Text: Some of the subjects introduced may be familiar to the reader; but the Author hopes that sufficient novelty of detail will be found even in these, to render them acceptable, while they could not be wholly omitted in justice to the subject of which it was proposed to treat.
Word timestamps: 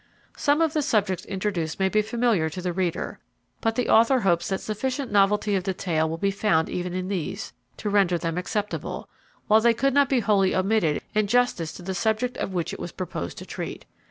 Some 0.35 0.61
of 0.63 0.73
the 0.73 0.81
subjects 0.81 1.25
introduced 1.25 1.79
may 1.79 1.87
be 1.87 2.01
familiar 2.01 2.49
to 2.49 2.59
the 2.59 2.73
reader; 2.73 3.19
but 3.61 3.75
the 3.75 3.87
Author 3.87 4.21
hopes 4.21 4.47
that 4.47 4.59
sufficient 4.59 5.11
novelty 5.11 5.53
of 5.53 5.61
detail 5.63 6.09
will 6.09 6.17
be 6.17 6.31
found 6.31 6.69
even 6.69 6.95
in 6.95 7.07
these, 7.07 7.53
to 7.77 7.87
render 7.87 8.17
them 8.17 8.35
acceptable, 8.35 9.07
while 9.45 9.61
they 9.61 9.75
could 9.75 9.93
not 9.93 10.09
be 10.09 10.19
wholly 10.21 10.55
omitted 10.55 11.03
in 11.13 11.27
justice 11.27 11.71
to 11.73 11.83
the 11.83 11.93
subject 11.93 12.35
of 12.37 12.51
which 12.51 12.73
it 12.73 12.79
was 12.79 12.91
proposed 12.91 13.37
to 13.37 13.45
treat. 13.45 13.85